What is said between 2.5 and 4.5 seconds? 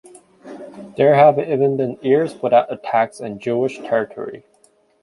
attacks in Jewish territory.